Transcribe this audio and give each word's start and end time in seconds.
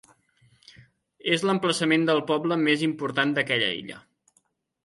És 1.35 1.43
l'emplaçament 1.49 2.09
del 2.09 2.23
poble 2.31 2.57
més 2.65 2.89
important 2.89 3.37
d'aquella 3.37 3.73
illa. 3.83 4.01